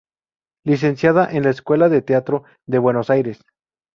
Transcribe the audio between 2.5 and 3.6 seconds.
de Buenos Aires.